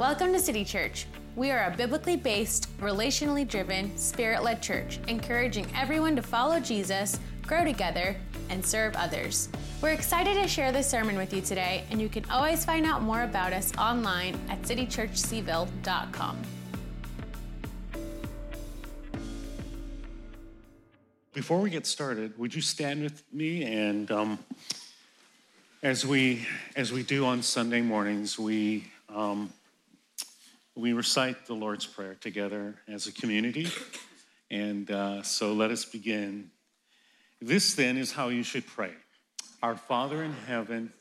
[0.00, 1.04] Welcome to City Church.
[1.36, 7.20] We are a biblically based, relationally driven, spirit led church, encouraging everyone to follow Jesus,
[7.46, 8.16] grow together,
[8.48, 9.50] and serve others.
[9.82, 13.02] We're excited to share this sermon with you today, and you can always find out
[13.02, 16.38] more about us online at citychurchcville.com.
[21.34, 24.38] Before we get started, would you stand with me and um,
[25.82, 29.52] as we as we do on Sunday mornings, we um,
[30.80, 33.68] we recite the Lord's Prayer together as a community.
[34.50, 36.50] And uh, so let us begin.
[37.40, 38.92] This then is how you should pray
[39.62, 40.92] Our Father in heaven,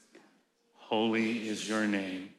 [0.75, 2.29] holy is your name.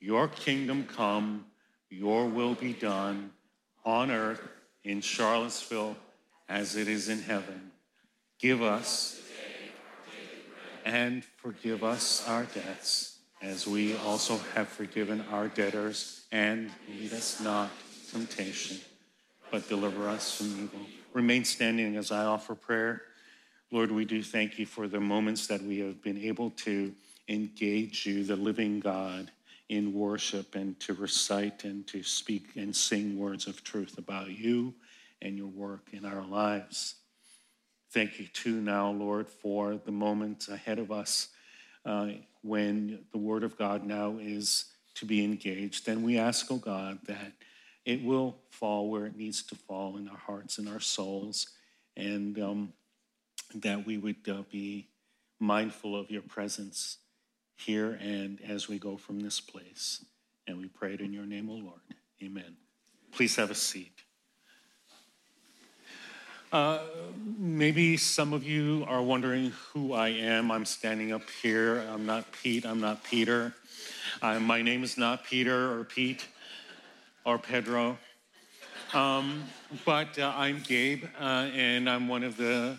[0.00, 1.46] Your kingdom come,
[1.88, 3.30] your will be done
[3.84, 4.42] on earth,
[4.84, 5.96] in Charlottesville,
[6.48, 7.70] as it is in heaven.
[8.40, 9.20] Give us
[10.84, 13.11] and forgive us our debts,
[13.42, 17.70] as we also have forgiven our debtors and lead us not
[18.10, 18.78] temptation,
[19.50, 20.80] but deliver us from evil.
[21.12, 23.02] Remain standing as I offer prayer.
[23.72, 26.94] Lord, we do thank you for the moments that we have been able to
[27.28, 29.30] engage you, the living God,
[29.68, 34.74] in worship and to recite and to speak and sing words of truth about you
[35.20, 36.96] and your work in our lives.
[37.90, 41.28] Thank you, too, now, Lord, for the moments ahead of us
[41.84, 42.08] uh,
[42.42, 45.86] when the Word of God now is to be engaged.
[45.86, 47.32] then we ask, oh God, that
[47.84, 51.48] it will fall where it needs to fall in our hearts and our souls,
[51.96, 52.72] and um,
[53.54, 54.88] that we would uh, be
[55.40, 56.98] mindful of your presence
[57.56, 60.04] here and as we go from this place.
[60.46, 61.80] And we pray it in your name, O oh Lord.
[62.22, 62.56] Amen.
[63.12, 64.02] Please have a seat.
[66.52, 66.80] Uh,
[67.38, 70.50] maybe some of you are wondering who I am.
[70.50, 71.78] I'm standing up here.
[71.90, 72.66] I'm not Pete.
[72.66, 73.54] I'm not Peter.
[74.20, 76.26] Uh, my name is not Peter or Pete
[77.24, 77.96] or Pedro,
[78.92, 79.44] um,
[79.86, 82.76] but uh, I'm Gabe, uh, and I'm one of the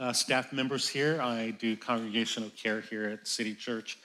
[0.00, 1.22] uh, staff members here.
[1.22, 3.98] I do congregational care here at City Church,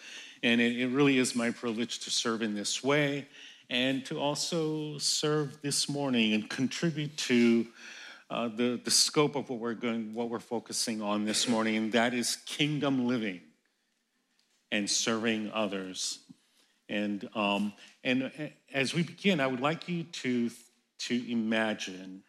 [0.43, 3.25] and it, it really is my privilege to serve in this way
[3.71, 7.65] and to also serve this morning and contribute to
[8.29, 11.91] uh, the, the scope of what we're going, what we're focusing on this morning, and
[11.93, 13.41] that is kingdom living
[14.71, 16.19] and serving others.
[16.89, 17.73] And, um,
[18.03, 18.29] and uh,
[18.73, 20.49] as we begin, I would like you to,
[20.99, 22.23] to imagine,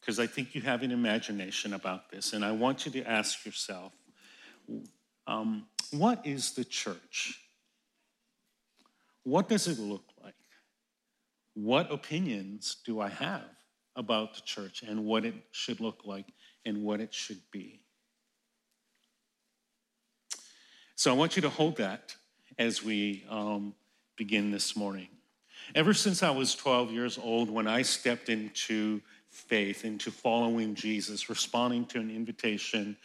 [0.00, 3.44] because I think you have an imagination about this, and I want you to ask
[3.46, 3.92] yourself
[5.26, 7.40] um, what is the church?
[9.22, 10.34] What does it look like?
[11.54, 13.53] What opinions do I have
[13.96, 16.26] about the church and what it should look like
[16.64, 17.80] and what it should be?
[20.96, 22.14] So I want you to hold that
[22.58, 23.74] as we um,
[24.16, 25.08] begin this morning.
[25.74, 31.28] Ever since I was 12 years old, when I stepped into faith, into following Jesus,
[31.28, 32.96] responding to an invitation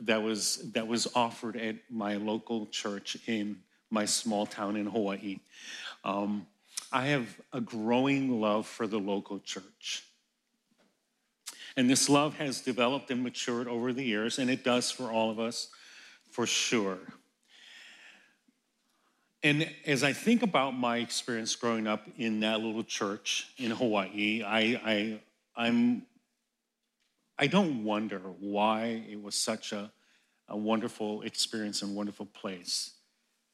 [0.00, 3.58] that was, that was offered at my local church in
[3.90, 5.38] my small town in Hawaii,
[6.04, 6.46] um,
[6.90, 10.04] I have a growing love for the local church.
[11.76, 15.30] And this love has developed and matured over the years, and it does for all
[15.30, 15.68] of us,
[16.30, 16.98] for sure.
[19.42, 24.42] And as I think about my experience growing up in that little church in Hawaii,
[24.42, 25.20] I, I,
[25.54, 26.06] I'm,
[27.38, 29.92] I don't wonder why it was such a,
[30.48, 32.92] a wonderful experience and wonderful place.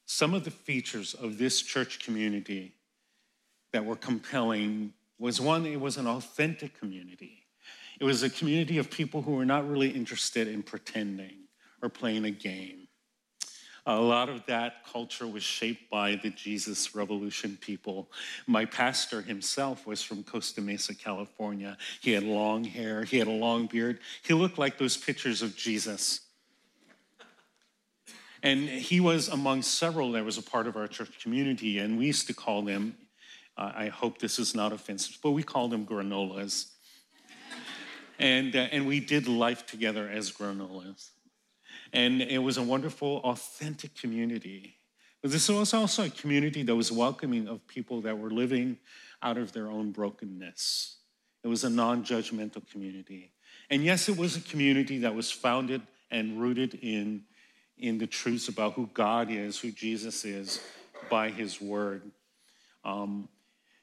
[0.06, 2.74] Some of the features of this church community
[3.72, 7.39] that were compelling was one, it was an authentic community.
[8.00, 11.44] It was a community of people who were not really interested in pretending
[11.82, 12.88] or playing a game.
[13.86, 18.10] A lot of that culture was shaped by the Jesus Revolution people.
[18.46, 21.76] My pastor himself was from Costa Mesa, California.
[22.00, 23.98] He had long hair, he had a long beard.
[24.22, 26.20] He looked like those pictures of Jesus.
[28.42, 32.06] And he was among several that was a part of our church community, and we
[32.06, 32.96] used to call them,
[33.58, 36.70] uh, I hope this is not offensive, but we called them granolas.
[38.20, 41.08] And, uh, and we did life together as granolas.
[41.92, 44.76] And it was a wonderful, authentic community.
[45.22, 48.78] But this was also a community that was welcoming of people that were living
[49.22, 50.98] out of their own brokenness.
[51.42, 53.32] It was a non judgmental community.
[53.70, 55.80] And yes, it was a community that was founded
[56.10, 57.22] and rooted in,
[57.78, 60.60] in the truths about who God is, who Jesus is,
[61.08, 62.02] by his word.
[62.84, 63.28] Um,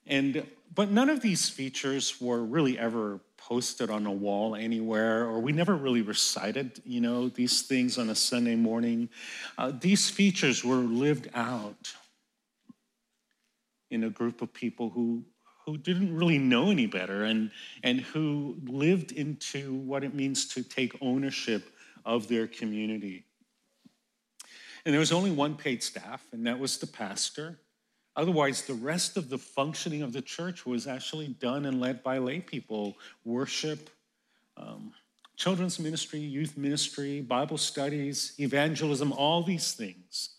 [0.06, 5.39] and, but none of these features were really ever posted on a wall anywhere, or
[5.39, 9.10] we never really recited, you know, these things on a Sunday morning.
[9.57, 11.94] Uh, these features were lived out.
[13.89, 15.24] in a group of people who
[15.66, 17.51] who didn't really know any better and,
[17.84, 21.75] and who lived into what it means to take ownership
[22.06, 23.25] of their community.
[24.86, 27.60] And there was only one paid staff, and that was the pastor.
[28.18, 32.18] Otherwise, the rest of the functioning of the church was actually done and led by
[32.18, 33.92] lay people worship,
[34.58, 34.92] um,
[35.36, 40.31] children's ministry, youth ministry, Bible studies, evangelism, all these things.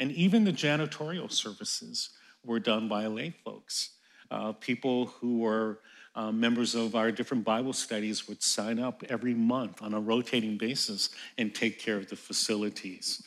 [0.00, 2.10] And even the janitorial services
[2.44, 3.90] were done by lay folks.
[4.28, 5.78] Uh, people who were
[6.16, 10.56] uh, members of our different Bible studies would sign up every month on a rotating
[10.56, 13.22] basis and take care of the facilities.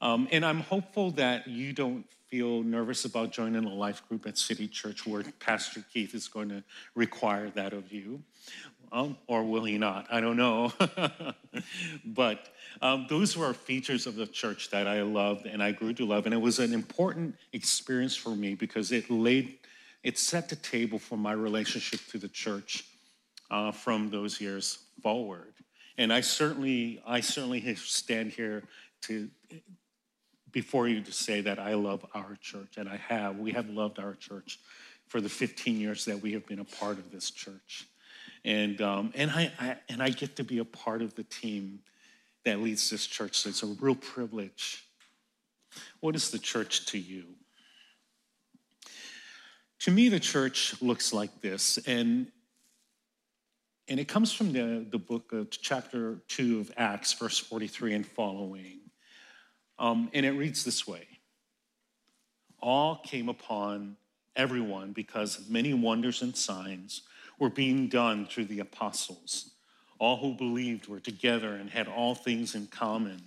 [0.00, 4.36] Um, and I'm hopeful that you don't feel nervous about joining a life group at
[4.36, 6.62] City Church where Pastor Keith is going to
[6.94, 8.22] require that of you.
[8.90, 10.06] Um, or will he not?
[10.10, 10.72] I don't know.
[12.04, 12.48] but
[12.80, 16.24] um, those were features of the church that I loved and I grew to love.
[16.24, 19.58] And it was an important experience for me because it laid
[20.04, 22.84] it set the table for my relationship to the church
[23.50, 25.54] uh, from those years forward.
[25.96, 28.62] And I certainly, I certainly stand here
[29.02, 29.28] to
[30.52, 33.38] before you to say that I love our church, and I have.
[33.38, 34.58] We have loved our church
[35.06, 37.86] for the 15 years that we have been a part of this church,
[38.44, 41.80] and um, and I, I and I get to be a part of the team
[42.44, 43.36] that leads this church.
[43.36, 44.84] So it's a real privilege.
[46.00, 47.24] What is the church to you?
[49.80, 52.32] To me, the church looks like this, and,
[53.86, 58.06] and it comes from the, the book of chapter 2 of Acts, verse 43 and
[58.06, 58.80] following.
[59.78, 61.06] Um, and it reads this way
[62.60, 63.96] All came upon
[64.36, 67.02] everyone because many wonders and signs
[67.38, 69.52] were being done through the apostles.
[69.98, 73.20] All who believed were together and had all things in common.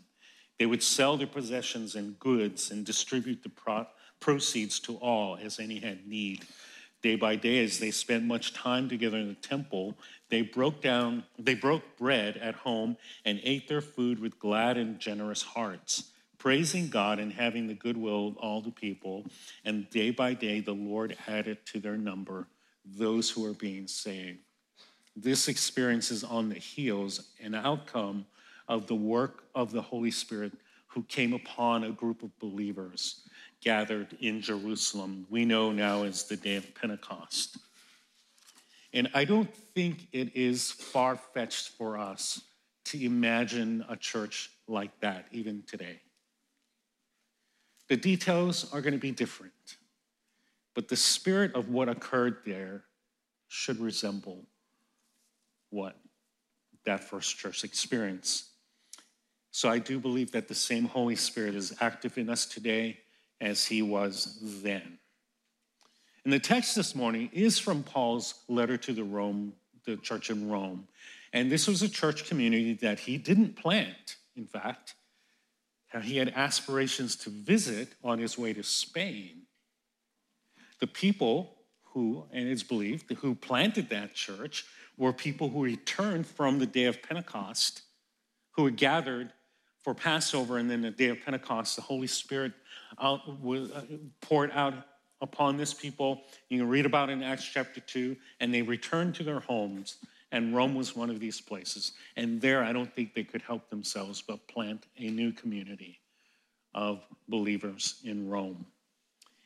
[0.58, 3.88] They would sell their possessions and goods and distribute the pro-
[4.20, 6.46] proceeds to all as any had need.
[7.02, 9.98] Day by day, as they spent much time together in the temple,
[10.30, 12.96] they broke down, they broke bread at home
[13.26, 16.11] and ate their food with glad and generous hearts,
[16.42, 19.24] praising God and having the goodwill of all the people.
[19.64, 22.48] And day by day, the Lord added to their number
[22.84, 24.40] those who are being saved.
[25.16, 28.26] This experience is on the heels and outcome
[28.68, 30.54] of the work of the Holy Spirit
[30.88, 33.22] who came upon a group of believers
[33.62, 37.60] gathered in Jerusalem, we know now as the day of Pentecost.
[38.94, 42.42] And I don't think it is far fetched for us
[42.86, 46.00] to imagine a church like that even today.
[47.92, 49.76] The details are going to be different,
[50.76, 52.86] but the spirit of what occurred there
[53.50, 54.46] should resemble
[55.72, 55.98] what
[56.86, 58.46] that first church experienced.
[59.52, 63.00] So I do believe that the same Holy Spirit is active in us today
[63.42, 64.98] as he was then.
[66.24, 69.52] And the text this morning is from Paul's letter to the Rome,
[69.86, 70.88] the church in Rome.
[71.34, 74.96] And this was a church community that he didn't plant, in fact.
[76.00, 79.44] He had aspirations to visit on his way to Spain.
[80.80, 81.58] The people
[81.94, 84.66] who, and it's believed, who planted that church
[84.98, 87.82] were people who returned from the day of Pentecost,
[88.52, 89.34] who had gathered
[89.82, 92.54] for Passover and then the day of Pentecost, the Holy Spirit
[93.02, 93.82] out, uh,
[94.22, 94.74] poured out
[95.22, 96.22] upon this people.
[96.50, 99.98] You can read about it in Acts chapter 2, and they returned to their homes,
[100.32, 101.94] and Rome was one of these places.
[102.16, 106.00] And there, I don't think they could help themselves but plant a new community
[106.74, 108.66] of believers in Rome.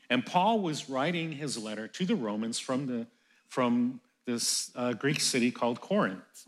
[0.10, 3.08] And Paul was writing his letter to the Romans from, the,
[3.48, 6.48] from this uh, Greek city called Corinth.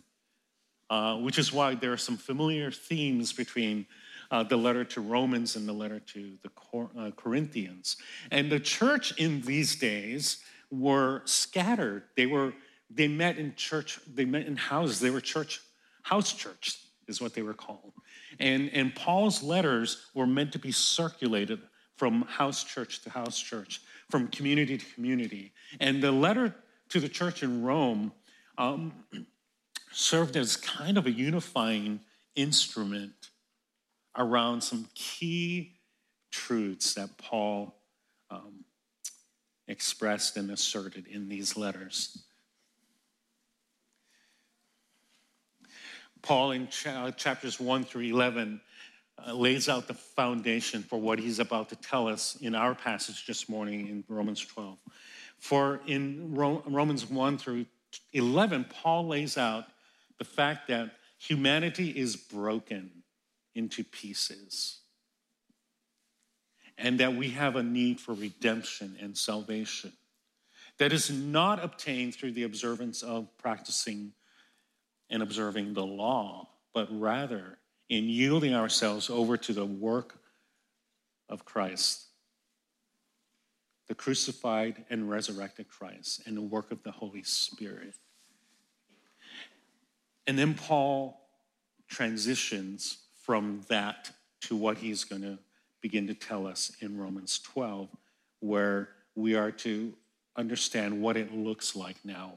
[0.89, 3.85] Uh, which is why there are some familiar themes between
[4.31, 7.97] uh, the letter to Romans and the letter to the Cor- uh, Corinthians.
[8.31, 10.37] And the church in these days
[10.71, 12.03] were scattered.
[12.15, 12.53] They were
[12.89, 13.99] they met in church.
[14.07, 14.99] They met in houses.
[14.99, 15.61] They were church
[16.03, 17.93] house church is what they were called.
[18.39, 21.59] And and Paul's letters were meant to be circulated
[21.95, 25.51] from house church to house church, from community to community.
[25.79, 26.55] And the letter
[26.89, 28.11] to the church in Rome.
[28.57, 28.93] Um,
[29.91, 31.99] served as kind of a unifying
[32.35, 33.31] instrument
[34.15, 35.73] around some key
[36.31, 37.75] truths that Paul
[38.29, 38.63] um,
[39.67, 42.25] expressed and asserted in these letters.
[46.27, 48.59] Paul, in chapters 1 through 11,
[49.25, 53.25] uh, lays out the foundation for what he's about to tell us in our passage
[53.25, 54.77] this morning in Romans 12.
[55.37, 57.65] For in Romans 1 through
[58.11, 59.67] 11, Paul lays out
[60.17, 62.91] the fact that humanity is broken
[63.55, 64.79] into pieces.
[66.77, 69.93] and that we have a need for redemption and salvation
[70.77, 74.13] that is not obtained through the observance of practicing
[75.09, 77.57] and observing the law, but rather
[77.89, 80.19] in yielding ourselves over to the work
[81.29, 82.05] of Christ,
[83.87, 87.95] the crucified and resurrected Christ, and the work of the Holy Spirit.
[90.25, 91.21] And then Paul
[91.87, 94.11] transitions from that
[94.41, 95.39] to what he's going to
[95.81, 97.87] begin to tell us in Romans 12,
[98.39, 99.93] where we are to
[100.35, 102.33] understand what it looks like now,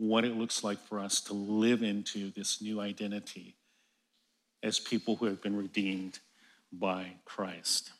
[0.00, 3.54] what it looks like for us to live into this new identity
[4.62, 6.20] as people who have been redeemed
[6.72, 7.90] by Christ.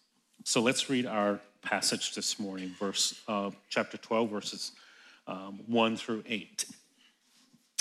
[0.44, 4.72] So let's read our passage this morning, verse uh, chapter 12, verses
[5.26, 6.64] um, 1 through 8.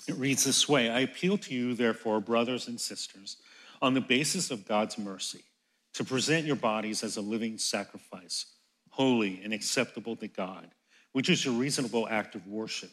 [0.09, 3.37] It reads this way I appeal to you, therefore, brothers and sisters,
[3.81, 5.45] on the basis of God's mercy,
[5.93, 8.47] to present your bodies as a living sacrifice,
[8.89, 10.67] holy and acceptable to God,
[11.13, 12.91] which is a reasonable act of worship.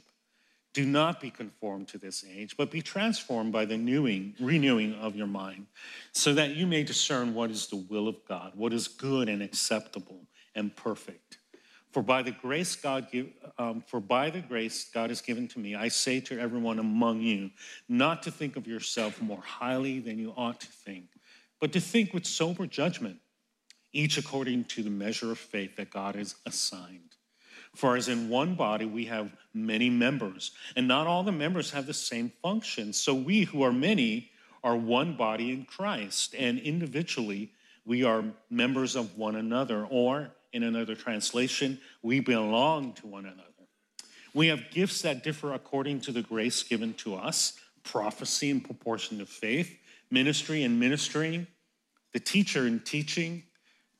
[0.76, 5.16] Do not be conformed to this age, but be transformed by the renewing, renewing of
[5.16, 5.68] your mind,
[6.12, 9.42] so that you may discern what is the will of God, what is good and
[9.42, 11.38] acceptable and perfect.
[11.92, 15.59] For by the grace God give, um, for by the grace God has given to
[15.59, 17.52] me, I say to everyone among you,
[17.88, 21.06] not to think of yourself more highly than you ought to think,
[21.59, 23.16] but to think with sober judgment,
[23.95, 27.15] each according to the measure of faith that God has assigned.
[27.76, 31.87] For as in one body we have many members, and not all the members have
[31.87, 32.92] the same function.
[32.92, 34.30] So we who are many
[34.64, 37.52] are one body in Christ, and individually
[37.85, 39.85] we are members of one another.
[39.85, 43.42] Or in another translation, we belong to one another.
[44.33, 49.18] We have gifts that differ according to the grace given to us prophecy in proportion
[49.18, 49.78] to faith,
[50.11, 51.47] ministry and ministering,
[52.12, 53.42] the teacher in teaching,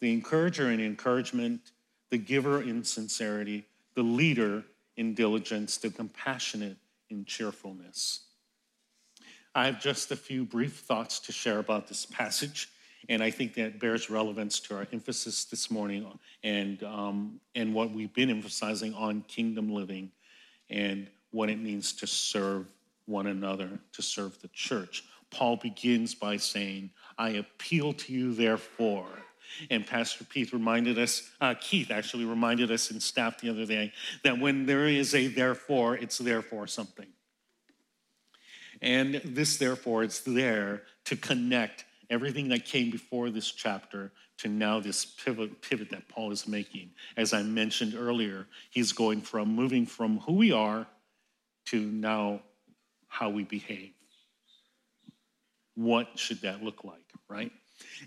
[0.01, 1.61] the encourager in encouragement
[2.11, 4.65] the giver in sincerity, the leader
[4.97, 6.77] in diligence, the compassionate
[7.11, 8.25] in cheerfulness.
[9.55, 12.69] I have just a few brief thoughts to share about this passage,
[13.09, 16.07] and I think that bears relevance to our emphasis this morning
[16.43, 20.11] and, um, and what we've been emphasizing on kingdom living
[20.69, 22.73] and what it means to serve
[23.07, 25.05] one another, to serve the church.
[25.31, 29.07] Paul begins by saying, I appeal to you, therefore
[29.71, 33.93] and Pastor Keith reminded us, uh, Keith actually reminded us in staff the other day
[34.25, 37.07] that when there is a therefore, it's therefore something.
[38.83, 44.81] And this therefore, it's there to connect everything that came before this chapter to now
[44.81, 46.91] this pivot, pivot that Paul is making.
[47.17, 50.87] As I mentioned earlier, he's going from moving from who we are
[51.67, 52.43] to now
[53.09, 53.93] how we behave.
[55.75, 57.53] What should that look like, right?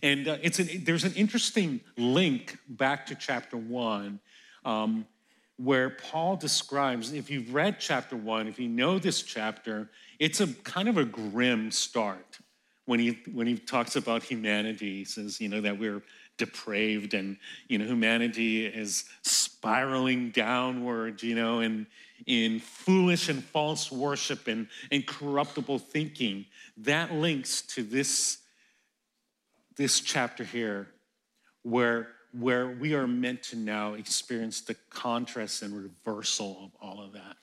[0.02, 4.20] And uh, it's an, there's an interesting link back to chapter one
[4.66, 5.06] um,
[5.58, 10.48] where Paul describes, if you've read chapter one, if you know this chapter, it's a
[10.48, 12.40] kind of a grim start
[12.86, 15.00] when he, when he talks about humanity.
[15.00, 16.02] He says, you know, that we're
[16.38, 21.86] depraved and, you know, humanity is spiraling downward, you know, and
[22.26, 26.46] in foolish and false worship and, and corruptible thinking.
[26.78, 28.40] That links to this
[29.80, 30.90] this chapter here
[31.64, 37.14] where, where we are meant to now experience the contrast and reversal of all of
[37.14, 37.38] that.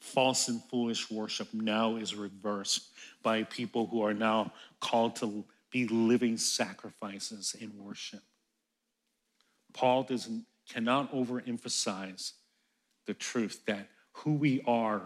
[0.00, 2.88] False and foolish worship now is reversed
[3.22, 8.22] by people who are now called to be living sacrifices in worship.
[9.72, 12.32] Paul doesn't cannot overemphasize
[13.06, 15.02] the truth that who we are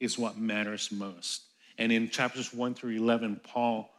[0.00, 1.44] is what matters most.
[1.78, 3.90] And in chapters 1 through 11, Paul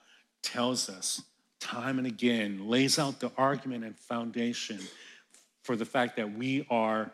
[0.44, 1.24] tells us
[1.60, 4.80] time and again, lays out the argument and foundation
[5.64, 7.12] for the fact that we are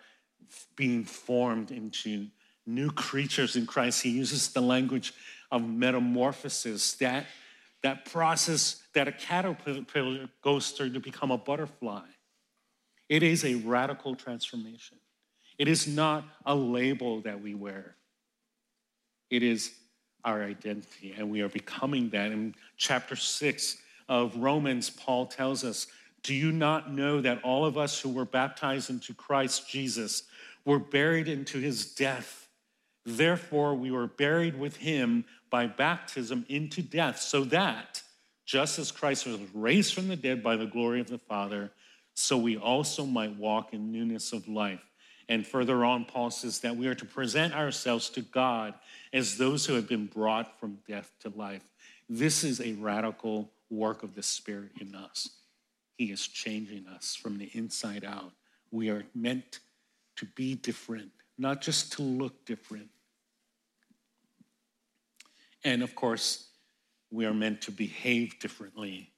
[0.75, 2.27] being formed into
[2.65, 4.03] new creatures in Christ.
[4.03, 5.13] He uses the language
[5.51, 7.25] of metamorphosis, that,
[7.81, 12.05] that process that a caterpillar goes through to become a butterfly.
[13.09, 14.97] It is a radical transformation.
[15.57, 17.95] It is not a label that we wear.
[19.29, 19.71] It is
[20.25, 22.31] our identity, and we are becoming that.
[22.31, 25.87] In chapter six, of Romans, Paul tells us,
[26.21, 30.23] Do you not know that all of us who were baptized into Christ Jesus
[30.65, 32.47] were buried into his death?
[33.05, 38.01] Therefore, we were buried with him by baptism into death, so that,
[38.45, 41.71] just as Christ was raised from the dead by the glory of the Father,
[42.15, 44.83] so we also might walk in newness of life.
[45.29, 48.73] And further on, Paul says that we are to present ourselves to God
[49.11, 51.63] as those who have been brought from death to life.
[52.09, 55.29] This is a radical work of the Spirit in us.
[55.97, 58.31] He is changing us from the inside out.
[58.71, 59.59] We are meant
[60.17, 62.89] to be different, not just to look different.
[65.63, 66.49] And of course,
[67.11, 69.11] we are meant to behave differently.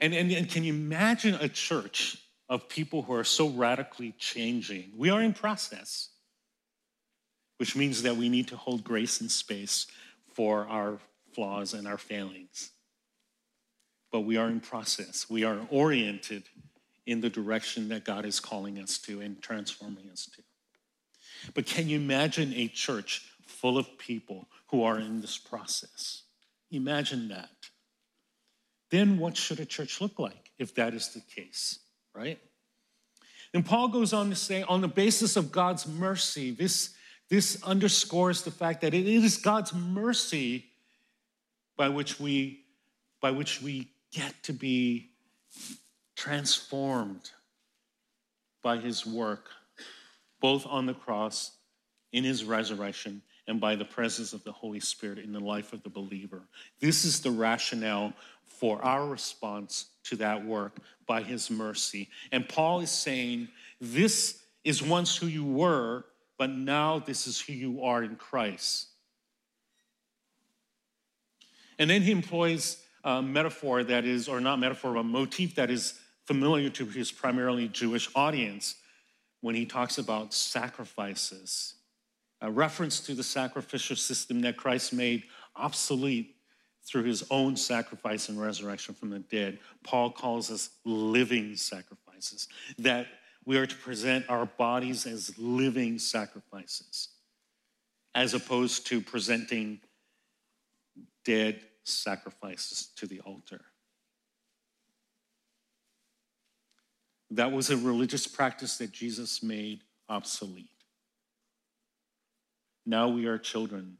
[0.00, 4.92] And, and, and can you imagine a church of people who are so radically changing?
[4.96, 6.10] We are in process,
[7.56, 9.86] which means that we need to hold grace and space
[10.34, 10.98] for our
[11.32, 12.70] flaws and our failings.
[14.10, 15.28] But we are in process.
[15.30, 16.44] We are oriented
[17.06, 20.42] in the direction that God is calling us to and transforming us to.
[21.54, 26.22] But can you imagine a church full of people who are in this process?
[26.70, 27.50] Imagine that.
[28.90, 31.78] Then what should a church look like if that is the case,
[32.14, 32.38] right?
[33.54, 36.90] And Paul goes on to say, on the basis of God's mercy, this,
[37.28, 40.66] this underscores the fact that it is God's mercy
[41.76, 42.64] by which we,
[43.20, 45.10] by which we get to be
[46.16, 47.30] transformed
[48.62, 49.48] by his work,
[50.40, 51.52] both on the cross,
[52.12, 55.82] in his resurrection, and by the presence of the Holy Spirit in the life of
[55.82, 56.42] the believer.
[56.80, 58.12] This is the rationale
[58.44, 60.76] for our response to that work
[61.06, 62.08] by his mercy.
[62.32, 63.48] And Paul is saying,
[63.80, 66.04] This is once who you were,
[66.36, 68.88] but now this is who you are in Christ.
[71.78, 75.98] And then he employs a metaphor that is, or not metaphor, but motif that is
[76.26, 78.76] familiar to his primarily Jewish audience
[79.40, 81.74] when he talks about sacrifices.
[82.42, 85.24] A reference to the sacrificial system that Christ made
[85.56, 86.36] obsolete
[86.84, 89.58] through his own sacrifice and resurrection from the dead.
[89.84, 93.06] Paul calls us living sacrifices, that
[93.44, 97.08] we are to present our bodies as living sacrifices,
[98.14, 99.80] as opposed to presenting
[101.24, 101.60] dead
[101.92, 103.60] sacrifices to the altar.
[107.30, 110.66] That was a religious practice that Jesus made obsolete.
[112.84, 113.98] Now we are children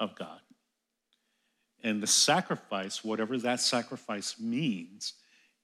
[0.00, 0.40] of God.
[1.84, 5.14] And the sacrifice, whatever that sacrifice means,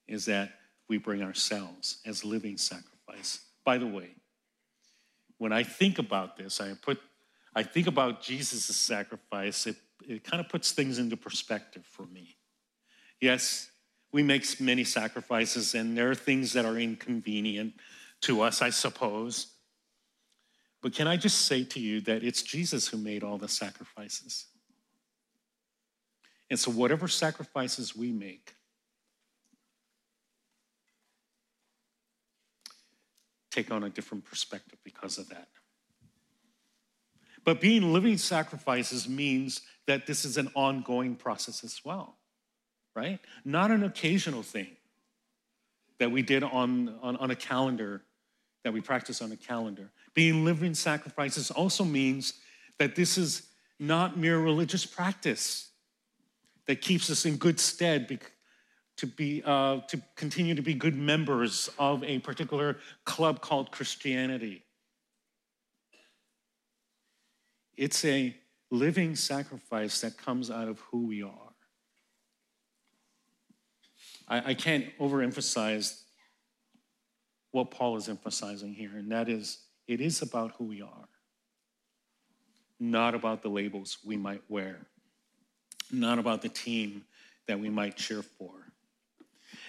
[0.07, 0.53] is that
[0.89, 3.41] we bring ourselves as living sacrifice.
[3.65, 4.11] By the way,
[5.39, 7.01] when I think about this, I put
[7.57, 9.77] I think about Jesus' sacrifice, it
[10.09, 12.37] it kind of puts things into perspective for me.
[13.21, 13.71] Yes,
[14.13, 17.75] we make many sacrifices, and there are things that are inconvenient
[18.23, 19.49] to us, I suppose.
[20.83, 24.47] But can I just say to you that it's Jesus who made all the sacrifices?
[26.51, 28.55] And so, whatever sacrifices we make,
[33.51, 35.49] take on a different perspective because of that.
[37.45, 42.17] But being living sacrifices means that this is an ongoing process as well,
[42.95, 43.21] right?
[43.45, 44.69] Not an occasional thing
[45.99, 48.03] that we did on, on, on a calendar,
[48.65, 49.91] that we practice on a calendar.
[50.15, 52.35] Being living sacrifices also means
[52.79, 55.71] that this is not mere religious practice
[56.67, 58.21] that keeps us in good stead
[58.97, 64.65] to be uh, to continue to be good members of a particular club called Christianity.
[67.77, 68.37] It's a
[68.71, 71.31] living sacrifice that comes out of who we are.
[74.27, 76.03] I, I can't overemphasize
[77.51, 81.09] what Paul is emphasizing here, and that is it is about who we are,
[82.81, 84.87] not about the labels we might wear,
[85.93, 87.05] not about the team
[87.47, 88.51] that we might cheer for.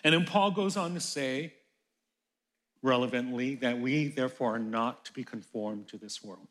[0.03, 1.53] And then Paul goes on to say,
[2.81, 6.47] relevantly, that we therefore are not to be conformed to this world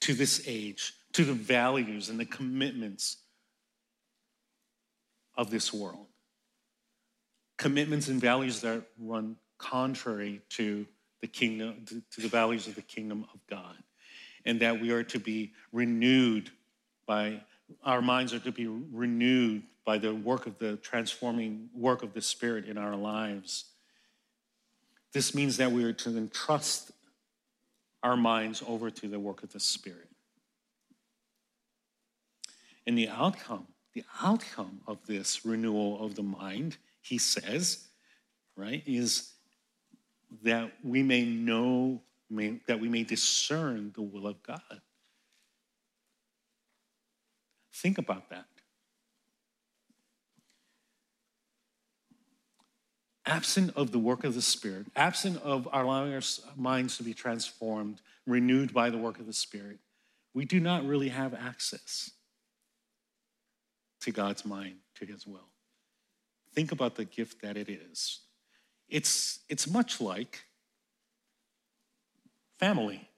[0.00, 3.18] to this age, to the values and the commitments
[5.36, 6.06] of this world.
[7.56, 10.86] Commitments and values that run contrary to
[11.20, 13.76] the kingdom, to the values of the kingdom of God.
[14.44, 16.50] And that we are to be renewed
[17.06, 17.42] by,
[17.84, 22.22] our minds are to be renewed by the work of the transforming work of the
[22.22, 23.66] Spirit in our lives.
[25.12, 26.92] This means that we are to entrust
[28.02, 30.09] our minds over to the work of the Spirit.
[32.90, 37.86] And the outcome, the outcome of this renewal of the mind, he says,
[38.56, 39.30] right, is
[40.42, 44.80] that we may know, may, that we may discern the will of God.
[47.72, 48.46] Think about that.
[53.24, 56.22] absent of the work of the Spirit, absent of allowing our
[56.56, 59.78] minds to be transformed, renewed by the work of the Spirit,
[60.34, 62.10] we do not really have access
[64.00, 65.48] to God's mind, to His will.
[66.54, 68.20] think about the gift that it is.
[68.88, 70.44] It's, it's much like
[72.58, 73.08] family.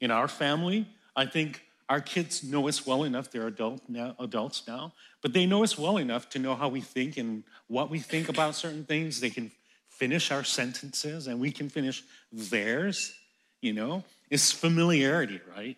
[0.00, 0.86] In our family,
[1.16, 5.46] I think our kids know us well enough, they're adult now, adults now, but they
[5.46, 8.84] know us well enough to know how we think and what we think about certain
[8.84, 9.20] things.
[9.20, 9.50] They can
[9.88, 13.14] finish our sentences and we can finish theirs,
[13.60, 14.04] you know?
[14.30, 15.76] It's familiarity, right?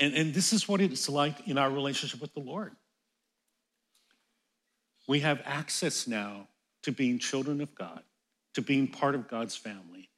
[0.00, 2.72] And, and this is what it's like in our relationship with the Lord.
[5.06, 6.48] We have access now
[6.82, 8.02] to being children of God,
[8.54, 10.10] to being part of God's family.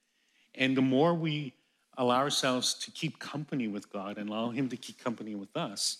[0.54, 1.54] And the more we
[1.96, 5.98] allow ourselves to keep company with God and allow Him to keep company with us,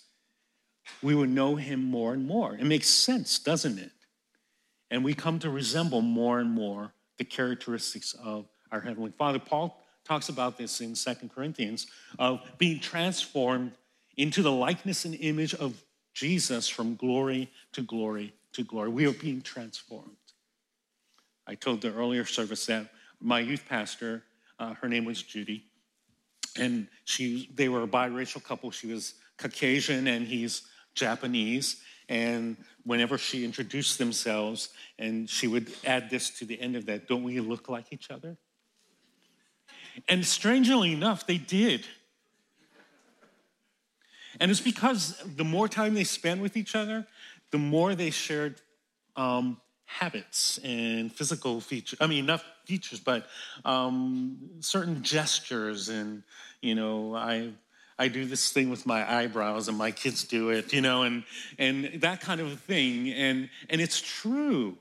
[1.02, 2.54] we will know Him more and more.
[2.54, 3.92] It makes sense, doesn't it?
[4.90, 9.38] And we come to resemble more and more the characteristics of our Heavenly Father.
[9.38, 11.86] Paul talks about this in Second Corinthians
[12.18, 13.70] of being transformed
[14.16, 18.88] into the likeness and image of Jesus from glory to glory to glory.
[18.88, 20.16] We are being transformed.
[21.46, 24.24] I told the earlier service that my youth pastor,
[24.58, 25.66] uh, her name was Judy,
[26.56, 28.72] and she they were a biracial couple.
[28.72, 30.62] She was Caucasian and he's
[30.96, 31.82] Japanese.
[32.08, 37.06] And whenever she introduced themselves, and she would add this to the end of that,
[37.06, 38.36] don't we look like each other?
[40.08, 41.86] And strangely enough, they did.
[44.38, 47.06] And it's because the more time they spent with each other,
[47.50, 48.60] the more they shared
[49.16, 51.98] um, habits and physical features.
[52.00, 53.26] I mean, not features, but
[53.64, 55.88] um, certain gestures.
[55.88, 56.22] And,
[56.62, 57.50] you know, I,
[57.98, 61.24] I do this thing with my eyebrows and my kids do it, you know, and,
[61.58, 63.10] and that kind of thing.
[63.10, 64.78] And, and it's true.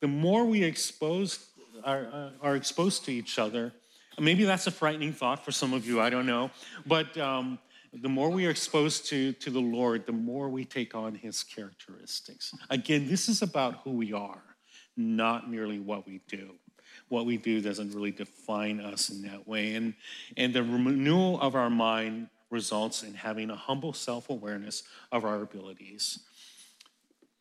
[0.00, 1.46] The more we expose,
[1.84, 3.72] are, are exposed to each other,
[4.18, 6.50] maybe that's a frightening thought for some of you, I don't know.
[6.86, 7.58] But um,
[7.92, 11.42] the more we are exposed to, to the Lord, the more we take on his
[11.42, 12.54] characteristics.
[12.70, 14.42] Again, this is about who we are,
[14.96, 16.54] not merely what we do.
[17.08, 19.74] What we do doesn't really define us in that way.
[19.74, 19.94] And,
[20.36, 25.42] and the renewal of our mind results in having a humble self awareness of our
[25.42, 26.20] abilities,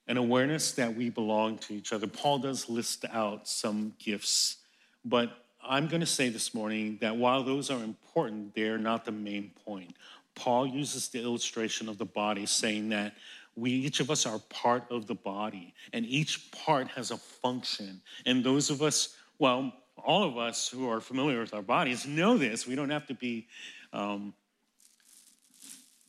[0.07, 2.07] an awareness that we belong to each other.
[2.07, 4.57] Paul does list out some gifts,
[5.05, 9.11] but I'm going to say this morning that while those are important, they're not the
[9.11, 9.95] main point.
[10.35, 13.15] Paul uses the illustration of the body, saying that
[13.55, 18.01] we each of us are part of the body, and each part has a function.
[18.25, 22.37] And those of us, well, all of us who are familiar with our bodies know
[22.37, 22.65] this.
[22.65, 23.47] We don't have to be
[23.93, 24.33] um,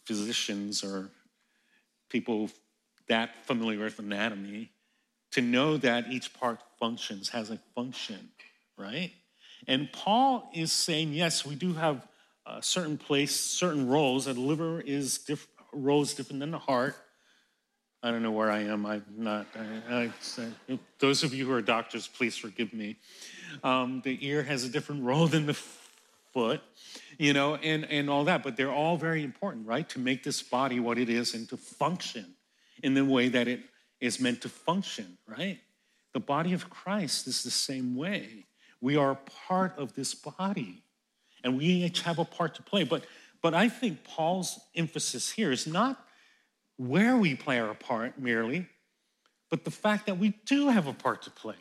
[0.05, 1.11] physicians or
[2.09, 2.51] people
[3.09, 4.71] that familiar with anatomy
[5.33, 8.29] to know that each part functions, has a function,
[8.77, 9.13] right?
[9.69, 12.07] And Paul is saying, yes, we do have
[12.47, 14.25] a certain place, certain roles.
[14.25, 16.97] The liver is diff- roles different than the heart.
[18.03, 18.85] I don't know where I am.
[18.85, 19.47] I'm not.
[19.89, 20.11] I,
[20.69, 22.97] I, those of you who are doctors, please forgive me.
[23.63, 25.57] Um, the ear has a different role than the
[26.33, 26.61] foot,
[27.17, 28.43] you know, and and all that.
[28.43, 31.57] But they're all very important, right, to make this body what it is and to
[31.57, 32.35] function
[32.83, 33.61] in the way that it
[34.01, 35.61] is meant to function, right?
[36.13, 38.47] The body of Christ is the same way.
[38.83, 39.17] We are
[39.49, 40.83] part of this body
[41.43, 42.85] and we each have a part to play.
[42.85, 43.05] But,
[43.41, 46.05] but I think Paul's emphasis here is not
[46.77, 48.67] where we play our part merely,
[49.51, 51.57] but the fact that we do have a part to play.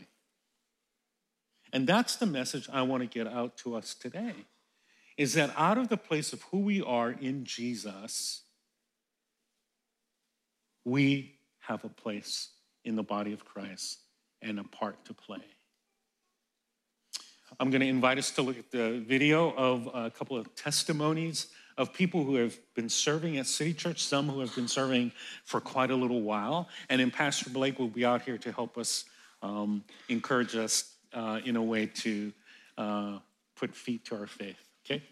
[1.72, 4.34] And that's the message I want to get out to us today
[5.18, 8.42] is that out of the place of who we are in Jesus,
[10.84, 12.50] we have a place
[12.84, 14.00] in the body of Christ
[14.42, 15.44] and a part to play.
[17.62, 21.46] I'm going to invite us to look at the video of a couple of testimonies
[21.78, 25.12] of people who have been serving at City Church, some who have been serving
[25.46, 26.70] for quite a little while.
[26.90, 29.06] And then Pastor Blake will be out here to help us
[29.44, 32.34] um, encourage us uh, in a way to
[32.80, 33.20] uh,
[33.56, 34.58] put feet to our faith.
[34.84, 35.04] Okay?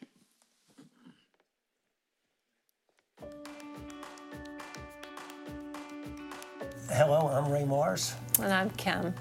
[6.90, 8.16] Hello, I'm Ray Morris.
[8.42, 9.14] And I'm Kim.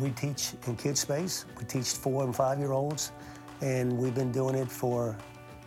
[0.00, 1.44] We teach in Kids Space.
[1.58, 3.12] We teach four and five year olds,
[3.60, 5.14] and we've been doing it for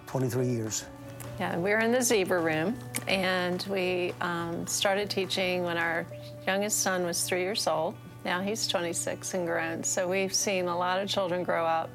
[0.08, 0.86] 23 years.
[1.40, 6.08] Yeah, we're in the Zebra Room, and we um, started teaching when our
[6.48, 7.96] youngest son was three years old.
[8.26, 9.84] Now he's 26 and grown.
[9.84, 11.90] So we've seen a lot of children grow up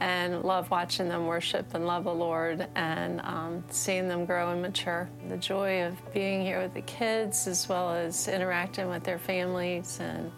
[0.00, 4.60] and love watching them worship and love the Lord and um, seeing them grow and
[4.60, 5.08] mature.
[5.28, 10.00] The joy of being here with the kids as well as interacting with their families
[10.00, 10.32] and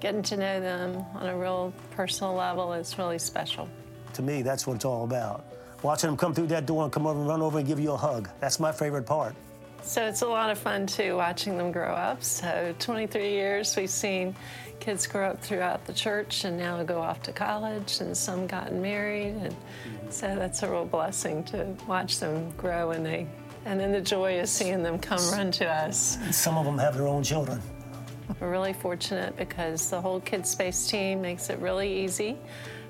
[0.00, 3.68] getting to know them on a real personal level is really special.
[4.14, 5.44] To me, that's what it's all about.
[5.82, 7.92] Watching them come through that door and come over and run over and give you
[7.92, 8.28] a hug.
[8.40, 9.34] That's my favorite part.
[9.82, 12.22] So it's a lot of fun too watching them grow up.
[12.22, 14.34] So 23 years we've seen
[14.80, 18.80] kids grow up throughout the church and now go off to college and some gotten
[18.80, 19.56] married and
[20.08, 23.26] so that's a real blessing to watch them grow and they
[23.64, 26.18] and then the joy is seeing them come run to us.
[26.30, 27.60] Some of them have their own children.
[28.40, 32.36] We're really fortunate because the whole Kids Space team makes it really easy.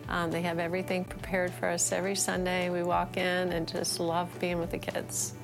[0.09, 2.71] Um, they have everything prepared for us every Sunday.
[2.71, 5.35] We walk in and just love being with the kids.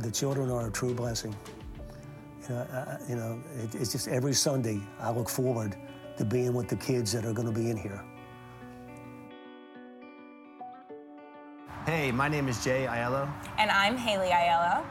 [0.00, 1.34] The children are a true blessing.
[2.48, 5.76] You know, I, you know it, it's just every Sunday I look forward
[6.16, 8.02] to being with the kids that are going to be in here.
[11.86, 14.84] Hey, my name is Jay Aiello, And I'm Haley Aiello.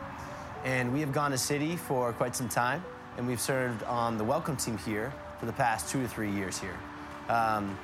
[0.63, 2.83] and we have gone to City for quite some time,
[3.17, 6.59] and we've served on the welcome team here for the past two to three years
[6.59, 6.77] here.
[7.29, 7.77] Um,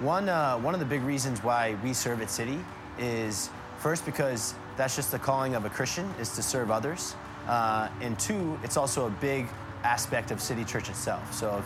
[0.00, 2.58] one, uh, one of the big reasons why we serve at City
[2.98, 7.14] is first because that's just the calling of a Christian is to serve others,
[7.46, 9.46] uh, and two, it's also a big
[9.84, 11.32] aspect of City Church itself.
[11.32, 11.62] So,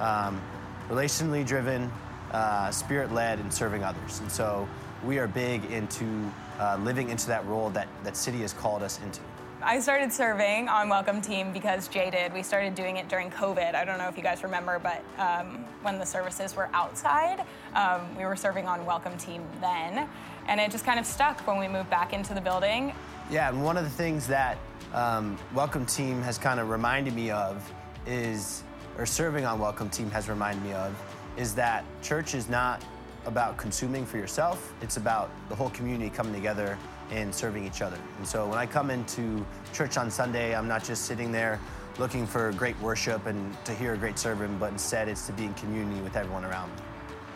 [0.00, 0.40] um,
[0.88, 1.92] relationally driven,
[2.32, 4.20] uh, spirit-led, and serving others.
[4.20, 4.68] And so
[5.04, 9.00] we are big into uh, living into that role that, that City has called us
[9.02, 9.20] into.
[9.60, 12.32] I started serving on Welcome Team because Jay did.
[12.32, 13.74] We started doing it during COVID.
[13.74, 17.44] I don't know if you guys remember, but um, when the services were outside,
[17.74, 20.08] um, we were serving on Welcome Team then.
[20.46, 22.94] And it just kind of stuck when we moved back into the building.
[23.32, 24.58] Yeah, and one of the things that
[24.94, 27.68] um, Welcome Team has kind of reminded me of
[28.06, 28.62] is,
[28.96, 30.94] or serving on Welcome Team has reminded me of,
[31.36, 32.80] is that church is not
[33.26, 36.78] about consuming for yourself, it's about the whole community coming together
[37.10, 37.98] and serving each other.
[38.18, 41.60] And so when I come into church on Sunday, I'm not just sitting there
[41.98, 45.44] looking for great worship and to hear a great sermon, but instead it's to be
[45.44, 46.82] in community with everyone around me.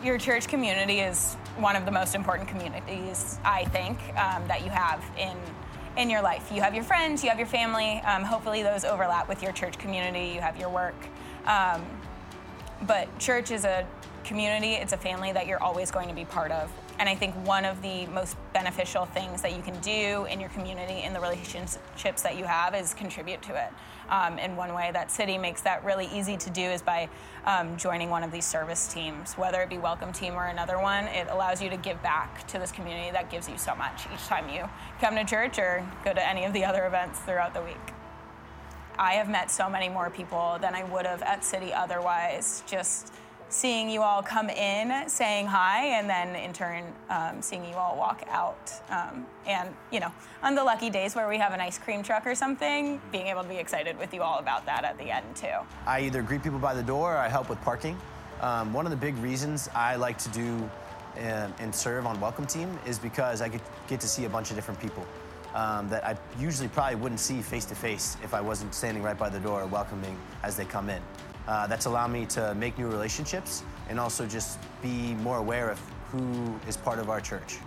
[0.03, 4.69] Your church community is one of the most important communities, I think, um, that you
[4.69, 5.37] have in
[5.95, 6.51] in your life.
[6.51, 8.01] You have your friends, you have your family.
[8.01, 10.31] Um, hopefully, those overlap with your church community.
[10.33, 10.95] You have your work,
[11.45, 11.85] um,
[12.87, 13.87] but church is a
[14.23, 14.73] community.
[14.73, 16.71] It's a family that you're always going to be part of.
[17.03, 20.47] And I think one of the most beneficial things that you can do in your
[20.51, 23.73] community, in the relationships that you have, is contribute to it.
[24.07, 27.09] Um, and one way that City makes that really easy to do is by
[27.43, 31.03] um, joining one of these service teams, whether it be Welcome Team or another one.
[31.07, 34.25] It allows you to give back to this community that gives you so much each
[34.27, 34.63] time you
[35.01, 37.91] come to church or go to any of the other events throughout the week.
[38.97, 42.63] I have met so many more people than I would have at City otherwise.
[42.65, 43.11] Just
[43.49, 47.97] seeing you all come in, saying hi, and then in turn um, seeing you all
[47.97, 48.71] walk out.
[48.89, 52.25] Um, and you know, on the lucky days where we have an ice cream truck
[52.25, 55.25] or something, being able to be excited with you all about that at the end
[55.35, 55.47] too.
[55.85, 57.97] I either greet people by the door or I help with parking.
[58.41, 60.69] Um, one of the big reasons I like to do
[61.15, 64.49] and, and serve on Welcome Team is because I get, get to see a bunch
[64.49, 65.05] of different people
[65.53, 69.17] um, that I usually probably wouldn't see face to face if I wasn't standing right
[69.17, 71.01] by the door welcoming as they come in.
[71.47, 75.79] Uh, that's allowed me to make new relationships and also just be more aware of
[76.11, 77.57] who is part of our church.